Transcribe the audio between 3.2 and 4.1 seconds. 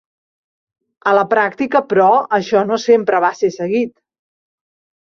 va ser seguit.